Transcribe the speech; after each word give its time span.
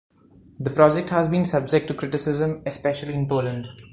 The 0.59 0.71
project 0.71 1.11
has 1.11 1.27
been 1.27 1.45
subject 1.45 1.87
to 1.87 1.93
criticism, 1.93 2.63
especially 2.65 3.13
in 3.13 3.27
Poland. 3.27 3.67